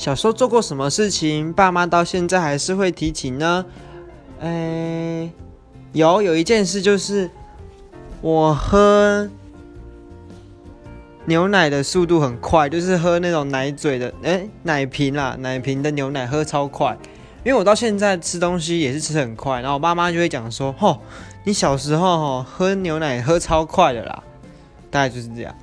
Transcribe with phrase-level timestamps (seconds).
[0.00, 3.66] 小时候做过什么事情，爸妈到现在还是会提起呢？
[4.40, 5.30] 哎，
[5.92, 7.28] 有有一件事就是
[8.22, 9.28] 我喝
[11.26, 16.96] 牛奶的速度很快，就是喝那种奶嘴的，哎，奶瓶啦，奶瓶的牛奶喝超快。
[17.44, 20.98] 因为我到现在吃东西也是吃很快，然后我爸妈就会讲说：“吼，
[21.44, 24.22] 你小时候吼喝牛奶喝超快的啦。”
[24.90, 25.54] 大概就是这样。